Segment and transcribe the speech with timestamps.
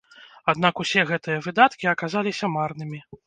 [0.53, 2.99] Аднак усе гэтыя выдаткі аказаліся марнымі.